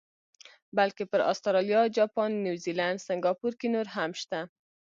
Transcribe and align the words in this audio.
بلکې 0.77 1.03
پر 1.11 1.21
اسټرالیا، 1.31 1.81
جاپان، 1.97 2.31
نیوزیلینډ، 2.45 2.97
سنګاپور 3.07 3.53
کې 3.59 3.67
نور 3.75 3.87
هم 3.95 4.11
شته. 4.21 4.39